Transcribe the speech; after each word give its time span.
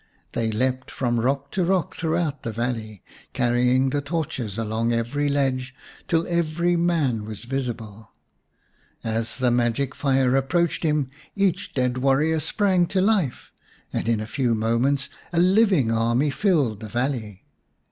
They 0.31 0.49
leapt 0.49 0.89
from 0.89 1.19
rock 1.19 1.51
to 1.51 1.63
rock 1.63 1.93
throughout 1.93 2.41
the 2.41 2.51
valley, 2.51 3.03
carry 3.33 3.69
ing 3.75 3.91
the 3.91 4.01
torches 4.01 4.57
along 4.57 4.91
every 4.91 5.29
ledge, 5.29 5.75
till 6.07 6.25
every 6.27 6.75
man 6.75 7.23
was 7.23 7.45
visible. 7.45 8.09
As 9.03 9.37
the 9.37 9.51
magic 9.51 9.93
fire 9.93 10.35
approached 10.35 10.81
him, 10.81 11.11
each 11.35 11.75
dead 11.75 11.99
warrior 11.99 12.39
sprang 12.39 12.87
to 12.87 12.99
life, 12.99 13.51
and 13.93 14.09
in 14.09 14.19
a 14.19 14.25
few 14.25 14.55
moments 14.55 15.07
a 15.31 15.39
living 15.39 15.91
army 15.91 16.31
filled 16.31 16.79
the 16.79 16.89
valley. 16.89 17.45